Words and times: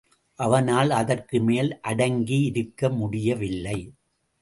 அவனால் 0.39 0.91
அதற்கு 0.91 1.39
மேல் 1.41 1.71
அடங்கி 1.81 2.39
இருக்க 2.43 2.89
முடிய 2.89 3.35
வில்லை. 3.35 3.79